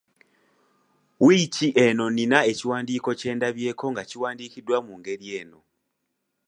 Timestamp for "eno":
1.85-2.03, 5.39-5.59